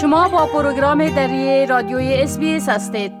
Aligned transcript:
شما 0.00 0.28
با 0.28 0.46
پروگرام 0.46 1.08
دری 1.08 1.66
رادیوی 1.66 2.14
اس 2.14 2.38
هستید. 2.68 3.12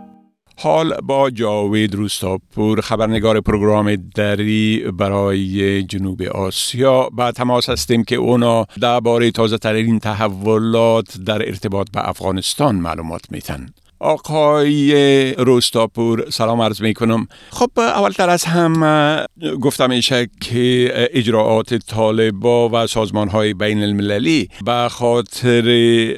حال 0.58 0.96
با 1.02 1.30
جاوید 1.30 1.94
روستاپور 1.94 2.80
خبرنگار 2.80 3.40
پروگرام 3.40 3.96
دری 3.96 4.84
برای 4.98 5.82
جنوب 5.82 6.22
آسیا. 6.22 7.08
با 7.12 7.32
تماس 7.32 7.68
هستیم 7.68 8.04
که 8.04 8.16
اونا 8.16 8.66
درباره 8.80 9.30
تازه 9.30 9.58
ترین 9.58 9.98
تحولات 9.98 11.18
در 11.26 11.48
ارتباط 11.48 11.90
به 11.90 12.08
افغانستان 12.08 12.74
معلومات 12.76 13.22
میتن 13.30 13.66
آقای 14.00 15.34
روستاپور 15.34 16.30
سلام 16.30 16.60
عرض 16.60 16.82
می 16.82 16.94
کنم 16.94 17.28
خب 17.50 17.70
اولتر 17.76 18.30
از 18.30 18.44
هم 18.44 19.26
گفتم 19.60 19.90
ایشه 19.90 20.28
که 20.40 20.90
اجراعات 20.94 21.74
طالبا 21.74 22.68
و 22.68 22.86
سازمان 22.86 23.28
های 23.28 23.54
بین 23.54 23.82
المللی 23.82 24.48
به 24.64 24.88
خاطر 24.90 25.60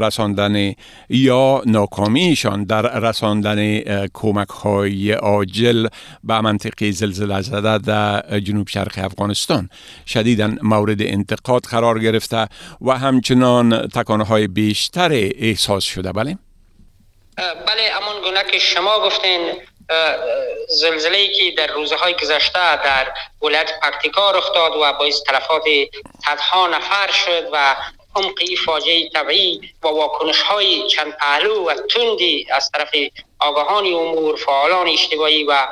رساندن 0.00 0.72
یا 1.08 1.62
ناکامیشان 1.66 2.64
در 2.64 3.00
رساندن 3.00 3.80
کمک 4.14 4.48
های 4.48 5.12
عاجل 5.12 5.86
به 6.24 6.40
منطقه 6.40 6.90
زلزله 6.90 7.40
زده 7.40 7.78
در 7.78 8.40
جنوب 8.40 8.68
شرق 8.68 8.98
افغانستان 9.04 9.68
شدیدا 10.06 10.52
مورد 10.62 11.02
انتقاد 11.02 11.64
قرار 11.64 11.98
گرفته 11.98 12.46
و 12.80 12.98
همچنان 12.98 13.86
تکانه 13.88 14.24
های 14.24 14.46
بیشتر 14.46 15.10
احساس 15.12 15.84
شده 15.84 16.12
بله؟ 16.12 16.38
بله 17.38 17.92
امان 17.96 18.20
گونه 18.20 18.44
که 18.44 18.58
شما 18.58 19.00
گفتین 19.00 19.62
زلزله 20.68 21.28
که 21.28 21.50
در 21.50 21.66
روزهای 21.66 22.14
گذشته 22.14 22.76
در 22.76 23.12
ولایت 23.42 23.80
پکتیکا 23.82 24.30
رخ 24.30 24.52
داد 24.54 24.72
و 24.76 24.92
باعث 24.92 25.22
تلفات 25.22 25.64
صدها 26.24 26.66
نفر 26.66 27.10
شد 27.10 27.48
و 27.52 27.76
عمق 28.16 28.38
فاجعه 28.66 29.08
طبعی 29.08 29.60
و 29.82 29.88
واکنش 29.88 30.42
های 30.42 30.88
چند 30.88 31.16
پهلو 31.16 31.68
و 31.68 31.74
تندی 31.74 32.46
از 32.50 32.70
طرف 32.70 32.90
آگاهان 33.42 33.86
امور 33.86 34.36
فعالان 34.36 34.88
اجتماعی 34.88 35.44
و 35.44 35.66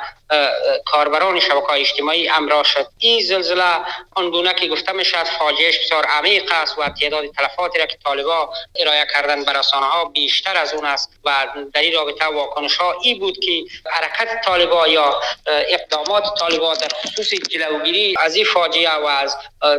کاربران 0.86 1.40
شبکه 1.40 1.72
اجتماعی 1.72 2.28
امرا 2.28 2.62
شد. 2.62 2.86
این 2.98 3.22
زلزله 3.22 3.78
آنگونه 4.14 4.54
که 4.54 4.68
گفته 4.68 4.92
می 4.92 5.04
شد 5.04 5.22
فاجعهش 5.22 5.78
بسیار 5.78 6.04
عمیق 6.04 6.52
است 6.52 6.78
و 6.78 6.88
تعداد 6.88 7.26
تلفاتی 7.26 7.78
را 7.78 7.86
که 7.86 7.96
طالبا 8.04 8.52
ارائه 8.76 9.06
کردن 9.14 9.44
به 9.44 9.52
رسانه 9.52 9.86
ها 9.86 10.04
بیشتر 10.04 10.56
از 10.56 10.74
اون 10.74 10.84
است 10.84 11.10
و 11.24 11.46
در 11.74 11.80
این 11.80 11.94
رابطه 11.94 12.26
واکنش 12.26 12.76
ها 12.76 12.94
ای 13.02 13.14
بود 13.14 13.38
که 13.38 13.64
حرکت 13.90 14.40
طالبا 14.44 14.88
یا 14.88 15.20
اقدامات 15.46 16.24
طالبا 16.38 16.74
در 16.74 16.88
خصوص 16.88 17.34
جلوگیری 17.34 18.14
از 18.18 18.34
این 18.34 18.44
فاجعه 18.44 18.94
و 18.94 19.06
از 19.06 19.36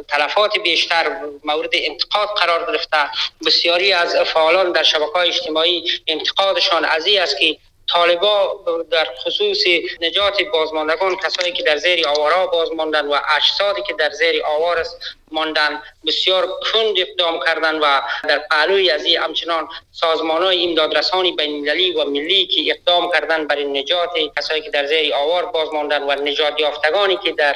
تلفات 0.08 0.60
بیشتر 0.60 1.18
مورد 1.44 1.70
انتقاد 1.74 2.30
قرار 2.30 2.72
گرفته. 2.72 2.98
بسیاری 3.46 3.94
از 3.94 4.16
فعالان 4.16 4.72
در 4.72 4.84
شبکه 4.84 5.18
اجتماعی 5.18 5.84
انتقادشان 6.08 6.86
از 6.86 7.06
این 7.06 7.22
است 7.22 7.38
که 7.38 7.58
طالبا 7.94 8.64
در 8.92 9.08
خصوص 9.26 9.64
نجات 10.02 10.42
بازماندگان 10.54 11.16
کسایی 11.16 11.54
که 11.54 11.64
در 11.64 11.78
زیر 11.78 12.08
آوارا 12.08 12.48
بازماندن 12.48 13.08
و 13.08 13.20
اجسادی 13.38 13.82
که 13.82 13.94
در 13.94 14.10
زیر 14.10 14.44
آوار 14.46 14.86
ماندن 15.32 15.82
بسیار 16.06 16.48
کند 16.48 17.00
اقدام 17.00 17.40
کردن 17.46 17.80
و 17.80 18.02
در 18.28 18.40
پهلوی 18.40 18.92
از 18.92 19.06
این 19.06 19.20
همچنان 19.20 19.68
سازمان 19.92 20.44
های 20.44 20.64
امدادرسانی 20.64 21.32
بین 21.32 21.96
و 21.96 22.06
ملی 22.06 22.46
که 22.46 22.62
اقدام 22.72 23.12
کردن 23.12 23.48
برای 23.48 23.66
نجات 23.66 24.10
کسایی 24.38 24.62
که 24.62 24.70
در 24.70 24.86
زیر 24.86 25.14
آوار 25.14 25.46
باز 25.46 25.74
ماندن 25.74 26.04
و 26.04 26.12
نجات 26.12 26.60
یافتگانی 26.60 27.18
که 27.24 27.32
در 27.32 27.56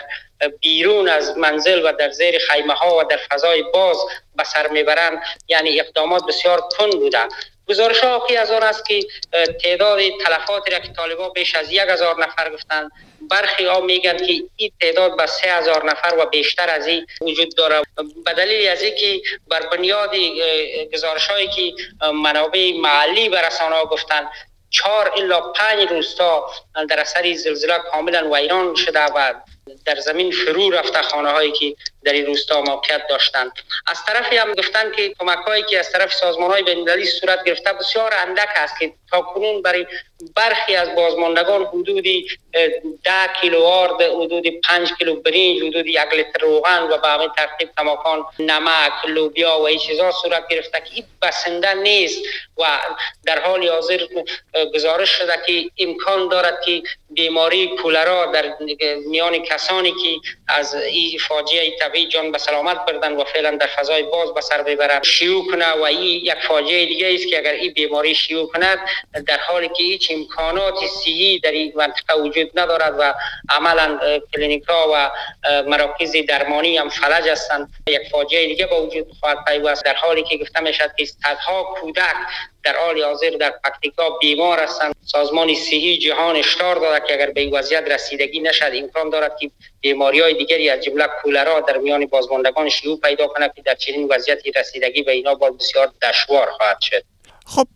بیرون 0.59 1.09
از 1.09 1.38
منزل 1.38 1.86
و 1.86 1.94
در 1.94 2.11
زیر 2.11 2.39
خیمه 2.39 2.73
ها 2.73 2.97
و 2.97 3.03
در 3.03 3.17
فضای 3.17 3.64
باز 3.73 3.97
به 4.36 4.44
سر 4.44 4.67
می‌برند 4.67 5.23
یعنی 5.47 5.80
اقدامات 5.80 6.25
بسیار 6.25 6.61
کند 6.77 6.94
بوده 6.94 7.20
گزارش 7.69 7.99
ها 7.99 8.27
از 8.39 8.52
آن 8.52 8.63
است 8.63 8.85
که 8.85 8.99
تعداد 9.63 9.99
تلفات 10.25 10.73
را 10.73 10.80
که 10.80 10.94
طالبان 10.94 11.30
بیش 11.33 11.55
از 11.55 11.71
یک 11.71 11.81
هزار 11.89 12.23
نفر 12.23 12.53
گفتند 12.53 12.92
برخی 13.31 13.65
ها 13.65 13.80
میگن 13.81 14.17
که 14.17 14.33
این 14.55 14.71
تعداد 14.81 15.17
به 15.17 15.26
سه 15.26 15.49
هزار 15.49 15.86
نفر 15.86 16.15
و 16.20 16.25
بیشتر 16.25 16.70
از 16.70 16.87
این 16.87 17.08
وجود 17.21 17.55
داره 17.55 17.81
به 18.25 18.33
دلیل 18.33 18.70
از 18.70 18.81
اینکه 18.81 19.21
بر 19.48 19.65
بنیاد 19.70 20.15
گزارش 20.93 21.27
هایی 21.27 21.48
که 21.48 21.73
منابع 22.14 22.73
محلی 22.81 23.30
به 23.30 23.42
رسانه 23.42 23.75
ها 23.75 23.86
گفتند 23.86 24.30
چهار 24.70 25.11
الا 25.17 25.42
پنج 25.42 25.89
روستا 25.89 26.49
در 26.89 26.99
اثر 26.99 27.33
زلزله 27.33 27.80
کاملا 27.92 28.30
ویران 28.31 28.75
شده 28.75 28.99
و 28.99 29.33
در 29.86 29.95
زمین 29.95 30.31
فرو 30.31 30.70
رفته 30.70 31.02
خانه 31.02 31.30
هایی 31.30 31.52
که 31.52 31.76
در 32.03 32.14
این 32.14 32.26
روستا 32.26 32.61
موقعیت 32.61 33.08
داشتند. 33.08 33.52
از 33.87 34.05
طرفی 34.05 34.37
هم 34.37 34.53
گفتن 34.53 34.92
که 34.92 35.14
کمک 35.20 35.39
هایی 35.48 35.64
که 35.64 35.80
از 35.80 35.92
طرف 35.92 36.14
سازمان 36.14 36.52
های 36.52 36.64
بین 36.64 37.05
صورت 37.05 37.43
گرفته 37.43 37.73
بسیار 37.73 38.14
اندک 38.14 38.49
است 38.55 38.80
که 38.80 38.93
تا 39.11 39.21
کنون 39.21 39.61
برای 39.61 39.86
برخی 40.36 40.75
از 40.75 40.95
بازماندگان 40.95 41.65
حدودی 41.65 42.27
ده 43.04 43.27
کیلو 43.42 43.64
آرد 43.64 44.02
حدود 44.02 44.43
پنج 44.64 44.93
کیلو 44.98 45.15
برنج 45.15 45.61
حدود 45.61 45.87
یک 45.87 46.14
لیتر 46.14 46.39
روغن 46.42 46.83
و 46.83 46.98
به 46.98 47.08
همین 47.08 47.30
ترتیب 47.37 47.70
کماکان 47.77 48.25
نمک 48.39 49.05
لوبیا 49.08 49.59
و 49.59 49.67
این 49.67 49.80
چیزا 49.80 50.11
صورت 50.11 50.48
گرفته 50.48 50.80
که 50.80 50.93
این 50.93 51.05
بسنده 51.21 51.73
نیست 51.73 52.21
و 52.58 52.80
در 53.25 53.39
حال 53.39 53.70
حاضر 53.70 54.05
گزارش 54.73 55.09
شده 55.09 55.39
که 55.48 55.70
امکان 55.77 56.30
دارد 56.30 56.61
که 56.65 56.81
بیماری 57.15 57.67
کولرا 57.67 58.26
در 58.26 58.53
میان 59.08 59.39
کسانی 59.39 59.92
که 59.92 60.30
از 60.48 60.76
این 60.76 61.20
فاجعه 61.20 61.77
طبیعی 61.80 62.08
جان 62.08 62.31
به 62.31 62.37
سلامت 62.37 62.86
بردن 62.86 63.15
و 63.15 63.23
فعلا 63.23 63.52
در 63.52 63.67
فضای 63.67 64.03
باز 64.03 64.33
به 64.33 64.42
سر 64.42 64.64
ببرند 64.64 65.03
شیوع 65.03 65.52
کنه 65.52 65.71
و 65.71 65.81
این 65.81 66.25
یک 66.25 66.36
فاجعه 66.48 66.86
دیگه 66.86 67.14
است 67.14 67.27
که 67.27 67.37
اگر 67.37 67.52
این 67.52 67.73
بیماری 67.73 68.15
شیوع 68.15 68.52
کند 68.52 68.80
در 69.27 69.37
حالی 69.37 69.67
که 69.67 69.83
هیچ 69.83 70.11
امکانات 70.11 70.75
صحی 71.04 71.39
در 71.39 71.52
این 71.52 71.73
منطقه 71.75 72.14
وجود 72.14 72.59
ندارد 72.59 72.95
و 72.99 73.14
عملا 73.49 73.99
کلینیک 74.33 74.64
و 74.70 75.11
مراکز 75.67 76.15
درمانی 76.27 76.77
هم 76.77 76.89
فلج 76.89 77.27
هستند. 77.27 77.70
یک 77.87 78.09
فاجعه 78.11 78.48
دیگه 78.48 78.65
با 78.67 78.81
وجود 78.86 79.08
خواهد 79.20 79.37
پیوست. 79.48 79.86
در 79.86 79.93
حالی 79.93 80.23
که 80.23 80.37
گفته 80.37 80.59
می‌شد 80.59 80.92
که 80.98 81.05
صدها 81.05 81.64
کودک 81.64 82.15
در 82.65 82.76
حال 82.77 83.03
حاضر 83.03 83.30
در 83.30 83.53
پکتیکا 83.64 84.09
بیمار 84.09 84.59
هستند. 84.59 84.95
سازمان 85.05 85.55
صحی 85.55 85.98
جهان 85.98 86.36
اشتار 86.36 86.76
داده 86.76 87.08
که 87.08 87.14
اگر 87.14 87.31
به 87.31 87.42
این 87.42 87.53
وضعیت 87.53 87.92
رسیدگی 87.92 88.39
نشد 88.39 88.71
امکان 88.73 89.09
دارد 89.09 89.37
که 89.39 89.52
بیماری 89.81 90.20
های 90.20 90.33
دیگری 90.33 90.70
از 90.70 90.83
جمله 90.83 91.08
کولرا 91.23 91.59
در 91.59 91.77
میان 91.77 92.05
بازماندگان 92.05 92.70
شیوع 92.70 92.99
پیدا 92.99 93.27
کند 93.27 93.54
که 93.55 93.61
در 93.61 93.75
چنین 93.75 94.08
وضعیتی 94.11 94.52
رسیدگی 94.52 95.02
به 95.02 95.11
اینا 95.11 95.36
با 95.36 95.49
بسیار 95.49 95.92
دشوار 96.02 96.48
خواهد 96.58 96.81
شد. 96.81 97.04
خب 97.48 97.67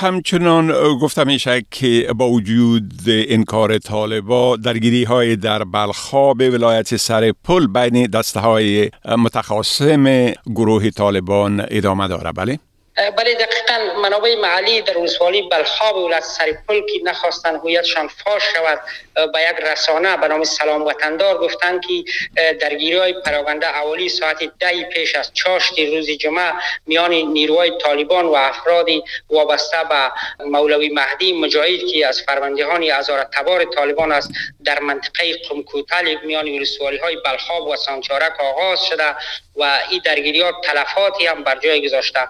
همچنان 0.00 0.98
گفتم 0.98 1.26
میشه 1.26 1.64
که 1.70 2.08
با 2.16 2.28
وجود 2.28 2.92
انکار 3.06 3.78
طالبا 3.78 4.56
درگیری 4.56 5.04
های 5.04 5.36
در 5.36 5.64
بلخاب 5.64 6.40
ولایت 6.40 6.96
سر 6.96 7.32
پل 7.44 7.66
بین 7.66 8.06
دسته 8.06 8.40
های 8.40 8.90
متخاصم 9.18 10.32
گروه 10.46 10.90
طالبان 10.90 11.66
ادامه 11.70 12.08
داره 12.08 12.32
بله؟ 12.32 12.58
بله 12.96 13.34
دقیقا 13.34 14.00
منابع 14.00 14.34
محلی 14.34 14.82
در 14.82 14.98
ولسوالی 14.98 15.42
بلخاب 15.42 15.96
ولایت 15.96 16.24
سریپل 16.24 16.80
که 16.80 17.00
نخواستن 17.04 17.56
هویتشان 17.56 18.08
فاش 18.08 18.42
شود 18.54 18.80
به 19.14 19.42
یک 19.50 19.66
رسانه 19.70 20.16
به 20.16 20.28
نام 20.28 20.44
سلام 20.44 20.82
وطندار 20.82 21.38
گفتند 21.38 21.80
که 21.86 22.04
درگیری 22.52 22.96
های 22.96 23.12
پراگنده 23.12 23.66
اولی 23.66 24.08
ساعت 24.08 24.58
ده 24.58 24.84
پیش 24.84 25.14
از 25.14 25.30
چاشت 25.34 25.78
روز 25.78 26.10
جمعه 26.10 26.52
میان 26.86 27.14
نیروهای 27.14 27.78
طالبان 27.78 28.26
و 28.26 28.32
افرادی 28.34 29.04
وابسته 29.30 29.76
به 29.88 30.12
مولوی 30.44 30.88
مهدی 30.88 31.32
مجاهد 31.32 31.80
که 31.92 32.06
از 32.06 32.22
فرماندهان 32.22 32.90
ازار 32.90 33.24
تبار 33.24 33.64
طالبان 33.64 34.12
است 34.12 34.30
در 34.64 34.78
منطقه 34.78 35.36
قمکوتل 35.48 36.16
میان 36.24 36.48
ولسوالی 36.48 36.98
های 36.98 37.16
بلخاب 37.16 37.68
و 37.68 37.76
سانچارک 37.76 38.40
آغاز 38.40 38.84
شده 38.84 39.14
و 39.56 39.80
این 39.90 40.02
درگیری 40.04 40.40
ها 40.40 40.60
تلفاتی 40.64 41.26
هم 41.26 41.44
بر 41.44 41.58
جای 41.58 41.84
گذاشته. 41.86 42.28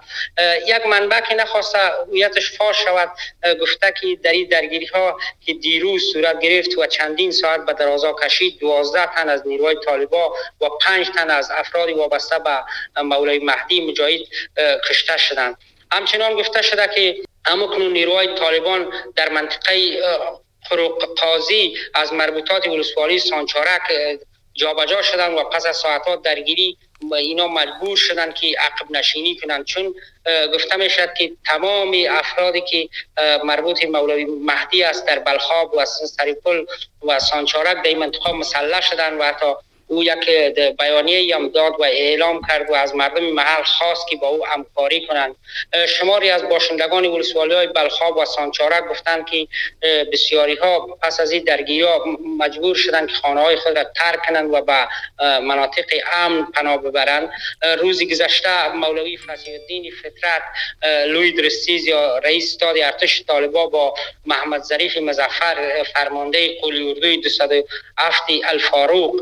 یک 0.67 0.87
منبع 0.87 1.19
که 1.21 1.35
نخواسته 1.35 1.79
هویتش 1.79 2.57
فاش 2.57 2.83
شود 2.83 3.09
گفته 3.61 3.93
که 4.01 4.07
در 4.23 4.31
این 4.31 4.47
درگیری 4.47 4.85
ها 4.85 5.19
که 5.45 5.53
دیروز 5.53 6.13
صورت 6.13 6.39
گرفت 6.39 6.77
و 6.77 6.85
چندین 6.85 7.31
ساعت 7.31 7.65
به 7.65 7.73
درازا 7.73 8.13
کشید 8.13 8.59
دوازده 8.59 9.05
تن 9.05 9.29
از 9.29 9.47
نیروهای 9.47 9.75
طالبا 9.85 10.35
و 10.61 10.69
پنج 10.81 11.09
تن 11.09 11.29
از 11.29 11.51
افرادی 11.51 11.93
وابسته 11.93 12.39
به 12.39 13.01
مولای 13.01 13.39
مهدی 13.39 13.91
مجاهد 13.91 14.21
کشته 14.89 15.17
شدند. 15.17 15.57
همچنان 15.91 16.33
گفته 16.33 16.61
شده 16.61 16.87
که 16.95 17.15
امکنون 17.45 17.93
نیروهای 17.93 18.35
طالبان 18.35 18.93
در 19.15 19.29
منطقه 19.29 20.01
خروق 20.69 21.05
قاضی 21.19 21.77
از 21.93 22.13
مربوطات 22.13 22.67
ولسوالی 22.67 23.19
سانچارک 23.19 23.81
جابجا 24.53 25.01
شدن 25.01 25.33
و 25.33 25.43
پس 25.43 25.65
از 25.65 25.77
ساعتها 25.77 26.15
درگیری 26.15 26.77
اینا 27.11 27.47
مجبور 27.47 27.97
شدن 27.97 28.31
که 28.31 28.55
عقب 28.59 28.91
نشینی 28.91 29.35
کنند 29.35 29.65
چون 29.65 29.95
گفته 30.53 30.75
می 30.75 30.89
شد 30.89 31.13
که 31.13 31.31
تمام 31.45 31.95
افرادی 32.09 32.61
که 32.61 32.89
مربوط 33.43 33.85
مولوی 33.85 34.25
مهدی 34.25 34.83
است 34.83 35.05
در 35.05 35.19
بلخاب 35.19 35.73
و 35.77 35.85
سریپل 35.85 36.65
و 37.07 37.19
سانچارک 37.19 37.77
در 37.77 37.87
این 37.87 37.99
منطقه 37.99 38.31
مسلح 38.31 38.81
شدن 38.81 39.17
و 39.17 39.23
حتی 39.23 39.53
او 39.87 40.03
یک 40.03 40.29
بیانیه 40.79 41.35
هم 41.35 41.49
داد 41.49 41.73
و 41.79 41.83
اعلام 41.83 42.41
کرد 42.47 42.69
و 42.69 42.73
از 42.73 42.95
مردم 42.95 43.23
محل 43.23 43.63
خواست 43.63 44.07
که 44.07 44.15
با 44.17 44.27
او 44.27 44.45
همکاری 44.45 45.07
کنند. 45.07 45.35
شماری 45.87 46.29
از 46.29 46.49
باشندگان 46.49 47.05
ولسوالی 47.05 47.53
های 47.53 47.67
بلخاب 47.67 48.17
و 48.17 48.25
سانچاره 48.25 48.81
گفتند 48.81 49.25
که 49.25 49.47
بسیاری 50.11 50.55
ها 50.55 50.79
پس 51.01 51.19
از 51.19 51.31
این 51.31 51.43
درگیری 51.43 51.87
مجبور 52.37 52.75
شدند 52.75 53.07
که 53.07 53.15
خانه 53.15 53.41
های 53.41 53.55
خود 53.55 53.77
را 53.77 53.83
ترک 53.83 54.25
کنند 54.25 54.53
و 54.53 54.61
به 54.61 54.87
مناطق 55.39 55.85
امن 56.13 56.45
پناه 56.45 56.77
ببرند. 56.77 57.31
روزی 57.79 58.07
گذشته 58.07 58.67
مولوی 58.69 59.17
فضیل 59.17 59.59
الدین 59.61 59.91
فطرت 59.91 60.41
لوی 61.07 61.31
درستیز 61.31 61.87
یا 61.87 62.17
رئیس 62.17 62.53
استاد 62.53 62.77
ارتش 62.77 63.23
طالبا 63.27 63.67
با 63.67 63.93
محمد 64.25 64.61
ظریف 64.61 64.97
مظفر 64.97 65.83
فرمانده 65.93 66.59
قولی 66.61 66.89
اردوی 66.89 67.17
207 67.17 68.23
الفاروق 68.45 69.15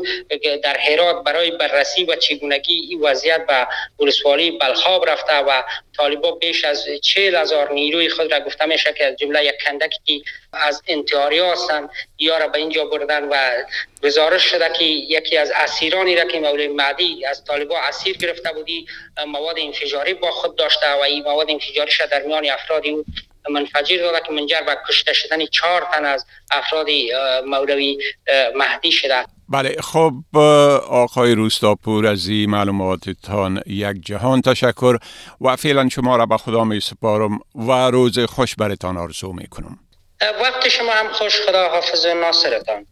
در 0.56 0.76
هرات 0.76 1.24
برای 1.24 1.50
بررسی 1.50 2.04
و 2.04 2.16
چگونگی 2.16 2.74
این 2.74 3.00
وضعیت 3.00 3.46
به 3.46 3.66
ولسوالی 4.00 4.50
بلخاب 4.50 5.10
رفته 5.10 5.38
و 5.38 5.62
طالبا 5.96 6.30
بیش 6.30 6.64
از 6.64 6.86
چهل 7.02 7.34
هزار 7.34 7.72
نیروی 7.72 8.08
خود 8.08 8.32
را 8.32 8.40
گفته 8.40 8.66
میشه 8.66 8.92
که 8.92 9.06
از 9.06 9.16
جمله 9.16 9.44
یک 9.44 9.54
کندکی 9.66 10.24
از 10.52 10.82
انتحاری 10.86 11.38
هستند 11.38 11.90
یا 12.18 12.38
را 12.38 12.48
به 12.48 12.58
اینجا 12.58 12.84
بردن 12.84 13.28
و 13.28 13.36
گزارش 14.04 14.44
شده 14.44 14.72
که 14.78 14.84
یکی 14.84 15.36
از 15.36 15.52
اسیرانی 15.54 16.16
را 16.16 16.24
که 16.24 16.40
مولوی 16.40 16.68
معدی 16.68 17.26
از 17.26 17.44
طالبا 17.44 17.78
اسیر 17.78 18.16
گرفته 18.16 18.52
بودی 18.52 18.86
مواد 19.26 19.56
انفجاری 19.58 20.14
با 20.14 20.30
خود 20.30 20.56
داشته 20.56 20.92
و 20.92 21.00
این 21.00 21.22
مواد 21.24 21.50
انفجاری 21.50 21.92
در 22.10 22.22
میان 22.22 22.50
افرادی 22.50 22.96
منفجر 23.50 23.96
داده 23.96 24.20
که 24.26 24.32
منجر 24.32 24.60
به 24.60 24.78
کشته 24.88 25.12
شدن 25.12 25.46
چهار 25.46 25.88
تن 25.92 26.04
از 26.04 26.26
افراد 26.50 26.86
مولوی 27.46 27.98
مهدی 28.54 28.92
شده. 28.92 29.24
بله 29.52 29.76
خب 29.80 30.38
آقای 30.88 31.34
روستاپور 31.34 32.06
از 32.06 32.28
این 32.28 32.50
معلوماتتان 32.50 33.62
یک 33.66 33.96
جهان 34.06 34.42
تشکر 34.42 34.96
و 35.40 35.56
فعلا 35.56 35.88
شما 35.88 36.16
را 36.16 36.26
به 36.26 36.36
خدا 36.36 36.64
می 36.64 36.80
سپارم 36.80 37.38
و 37.54 37.72
روز 37.72 38.18
خوش 38.18 38.54
برتان 38.54 38.96
آرزو 38.96 39.32
می 39.32 39.46
کنم 39.46 39.78
وقت 40.42 40.68
شما 40.68 40.92
هم 40.92 41.12
خوش 41.12 41.40
خدا 41.48 41.68
حافظ 41.68 42.06
ناصرتان. 42.06 42.86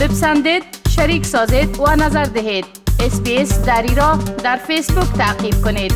بپسندید 0.00 0.62
شریک 0.96 1.26
سازید 1.26 1.80
و 1.80 1.96
نظر 1.96 2.24
دهید. 2.24 2.66
اسپیس 3.00 3.64
دری 3.64 3.94
را 3.94 4.18
در 4.44 4.56
فیسبوک 4.56 5.18
تعقیب 5.18 5.54
کنید. 5.64 5.92